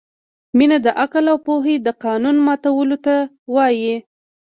[0.57, 3.15] مینه د عقل او پوهې د قانون ماتولو ته
[3.55, 3.95] وايي.